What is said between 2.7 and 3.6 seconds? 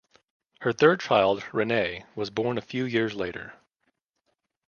years later.